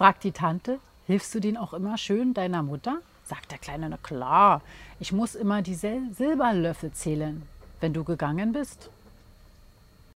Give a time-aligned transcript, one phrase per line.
[0.00, 0.80] fragt die Tante.
[1.06, 3.02] Hilfst du den auch immer schön deiner Mutter?
[3.22, 4.62] Sagt der Kleine, na klar,
[4.98, 7.42] ich muss immer die Silberlöffel zählen,
[7.80, 8.88] wenn du gegangen bist.